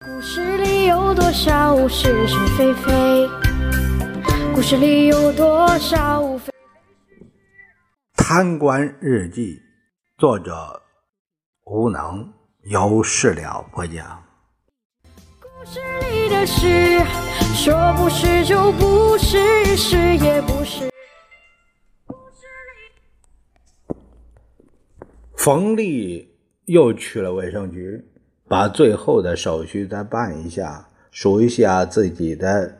[0.00, 3.28] 故事里有多少是是非非？
[4.54, 6.52] 故事里有多少非？
[8.14, 9.60] 贪官日记，
[10.16, 10.80] 作者
[11.64, 12.32] 无能，
[12.70, 14.22] 由事了播讲。
[15.40, 15.80] 故事
[16.12, 17.00] 里的事，
[17.56, 20.88] 说不是就不是，是也不是。
[25.36, 28.00] 冯丽又去了卫生局，
[28.48, 32.78] 把最后的手续再办一下，数一下自己的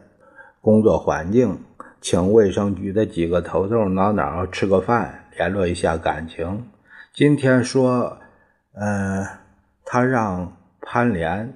[0.63, 1.61] 工作环境，
[2.01, 6.67] 请卫生局的几个头头脑脑吃个饭，联络一下感情。
[7.13, 8.19] 今天说，
[8.73, 9.27] 呃，
[9.85, 11.55] 他让潘莲，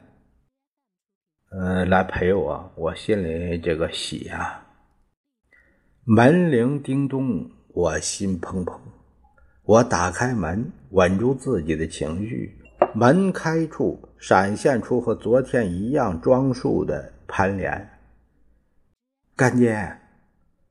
[1.51, 4.67] 呃，来陪我，我心里这个喜啊。
[6.05, 8.77] 门铃叮咚，我心砰砰。
[9.65, 12.59] 我打开门，稳住自己的情绪。
[12.95, 17.89] 门开处闪现出和昨天一样装束的潘莲。
[19.35, 19.99] 干爹，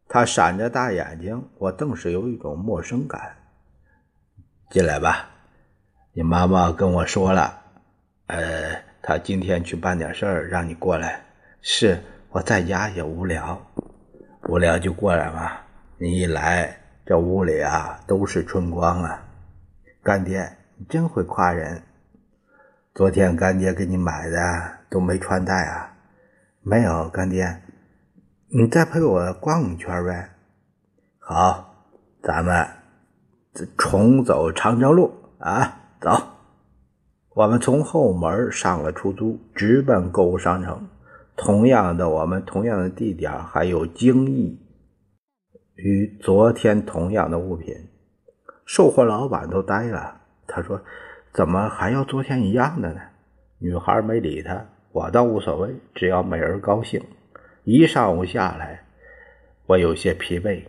[0.08, 3.36] 他闪着大眼睛，我顿时有一种陌生感。
[4.70, 5.30] 进来吧，
[6.14, 7.62] 你妈妈跟我说了，
[8.28, 11.24] 呃，她今天去办点事儿，让你过来。
[11.62, 13.62] 是我在家也无聊，
[14.48, 15.52] 无聊就过来嘛。
[15.98, 16.78] 你一来。
[17.04, 19.22] 这屋里啊都是春光啊，
[20.04, 21.82] 干爹你真会夸人。
[22.94, 24.38] 昨天干爹给你买的
[24.90, 25.96] 都没穿戴啊？
[26.62, 27.62] 没有，干爹，
[28.50, 30.32] 你再陪我逛一圈呗。
[31.18, 31.88] 好，
[32.22, 32.68] 咱们
[33.78, 36.22] 重走长征路啊，走。
[37.34, 40.90] 我们从后门上了出租，直奔购物商城。
[41.38, 44.60] 同样的，我们同样的地点还有精益。
[45.76, 47.74] 与昨天同样的物品，
[48.66, 50.20] 售货老板都呆了。
[50.46, 50.82] 他说
[51.34, 53.02] ：“怎么还要昨天一样的呢？”
[53.60, 57.00] 女孩没理他，我倒无所谓，只要美人高兴。
[57.64, 58.84] 一上午下来，
[59.68, 60.64] 我有些疲惫。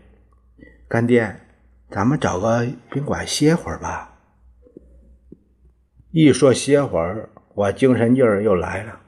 [0.88, 1.34] 干爹，
[1.88, 4.18] 咱们找个宾馆歇会儿吧。
[6.10, 9.00] 一说歇会儿，我精神劲儿又来了。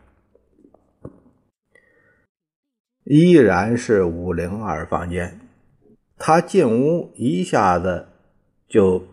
[3.05, 5.41] 依然是五零二房间。
[6.17, 8.09] 他进屋，一下子
[8.67, 9.05] 就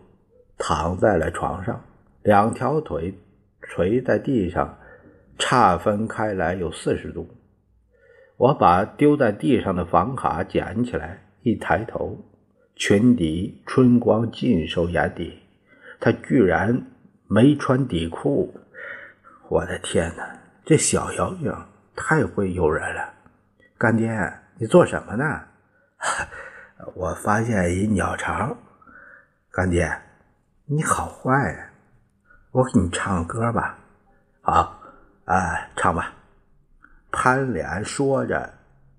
[0.56, 1.84] 躺在了床上，
[2.22, 3.18] 两条腿
[3.60, 4.78] 垂在地上，
[5.38, 7.28] 差分开来有四十度。
[8.36, 12.24] 我把丢在地上的房卡捡起来，一抬头，
[12.76, 15.38] 裙底春光尽收眼底。
[16.00, 16.86] 他居然
[17.28, 18.52] 没穿底裤！
[19.48, 21.52] 我的天哪，这小妖精
[21.94, 23.12] 太会诱人了！
[23.78, 24.10] 干爹，
[24.58, 25.24] 你做什么呢？
[26.94, 28.56] 我发现一鸟巢，
[29.50, 29.88] 干爹，
[30.66, 31.71] 你好坏呀！
[32.52, 33.78] 我给你唱个歌吧。
[34.42, 34.78] 好，
[35.24, 36.12] 哎，唱吧。
[37.10, 38.52] 潘莲说着，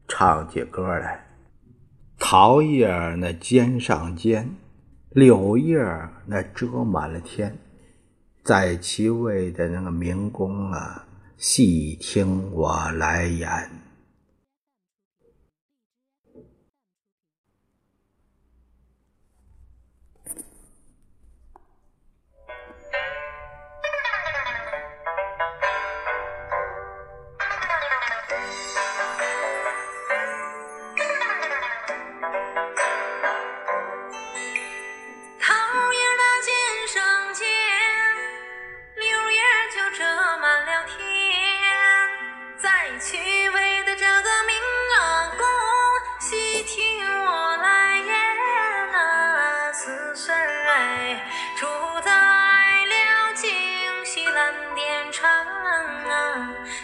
[0.08, 1.24] 唱起歌来。
[2.18, 4.50] 桃叶那尖上尖，
[5.12, 5.78] 柳叶
[6.26, 7.56] 那遮满了天，
[8.44, 11.06] 在其位的那个明宫啊，
[11.38, 13.50] 细听我来言。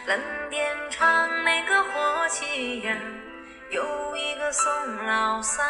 [0.09, 0.57] 蓝靛
[0.89, 2.97] 厂那个火器呀，
[3.69, 4.65] 有一个宋
[5.05, 5.63] 老三。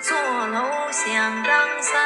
[0.00, 0.16] 坐
[0.46, 2.00] 楼想张三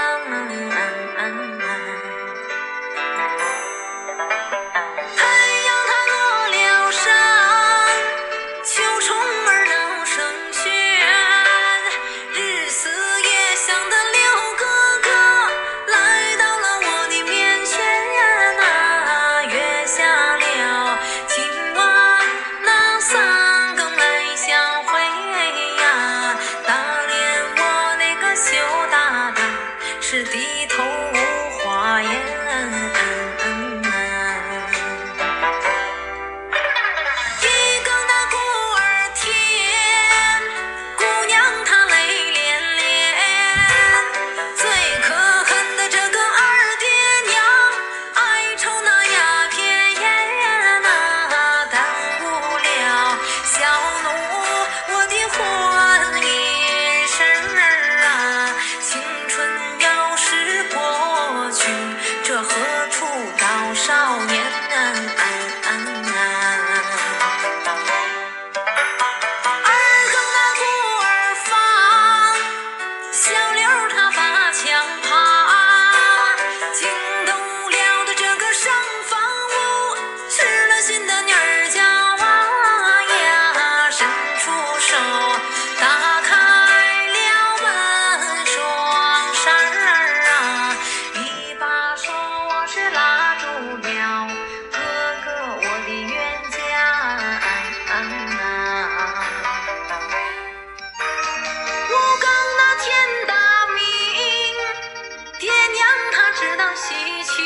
[106.14, 106.94] 他知道喜
[107.25, 107.44] 庆，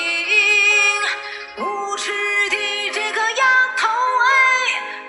[1.57, 2.13] 无耻
[2.51, 3.45] 的这个丫
[3.79, 4.31] 头哎，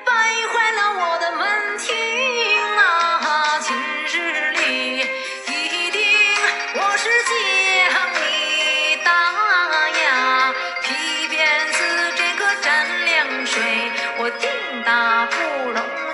[0.06, 0.13] 败
[0.47, 1.94] 坏了我的门庭
[2.77, 3.59] 啊！
[3.59, 3.75] 今
[4.07, 5.00] 日里
[5.45, 6.00] 一定
[6.73, 9.11] 我是将你打
[9.89, 14.50] 呀，皮鞭子这个沾凉水，我定
[14.85, 15.35] 打不
[15.71, 16.08] 容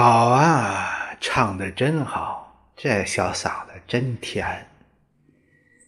[0.00, 4.64] 好啊，唱的真好，这小嗓子真甜。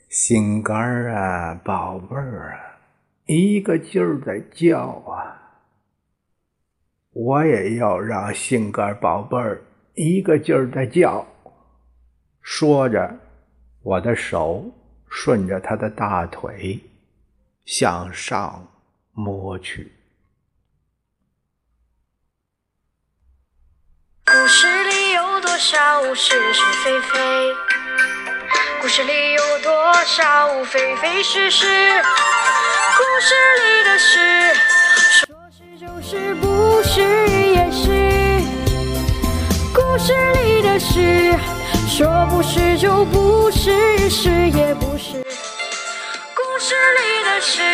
[0.08, 2.58] 心肝儿啊，宝贝儿啊，
[3.26, 5.62] 一个劲儿的叫啊。
[7.12, 9.62] 我也要让心肝宝贝儿
[9.94, 11.24] 一个劲儿的叫。
[12.42, 13.16] 说着，
[13.80, 14.68] 我的手
[15.08, 16.80] 顺着他的大腿
[17.64, 18.66] 向上
[19.12, 19.92] 摸去。
[24.32, 27.18] 故事里有多少是是非非？
[28.80, 31.66] 故事里有多少非非是是？
[31.66, 34.54] 故事里的事，
[35.26, 37.90] 说是就是，不是也是。
[39.74, 41.36] 故事里的事，
[41.88, 45.24] 说不是就不是，是也不是。
[46.36, 47.62] 故事里的事。